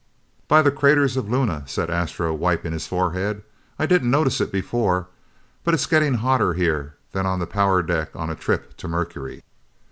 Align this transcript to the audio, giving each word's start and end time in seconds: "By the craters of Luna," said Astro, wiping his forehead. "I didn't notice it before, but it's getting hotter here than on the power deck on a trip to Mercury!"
"By 0.47 0.63
the 0.63 0.71
craters 0.71 1.15
of 1.15 1.29
Luna," 1.29 1.61
said 1.67 1.91
Astro, 1.91 2.33
wiping 2.33 2.71
his 2.71 2.87
forehead. 2.87 3.43
"I 3.77 3.85
didn't 3.85 4.09
notice 4.09 4.41
it 4.41 4.51
before, 4.51 5.09
but 5.63 5.75
it's 5.75 5.85
getting 5.85 6.15
hotter 6.15 6.55
here 6.55 6.95
than 7.11 7.27
on 7.27 7.37
the 7.37 7.45
power 7.45 7.83
deck 7.83 8.09
on 8.15 8.31
a 8.31 8.35
trip 8.35 8.75
to 8.77 8.87
Mercury!" 8.87 9.43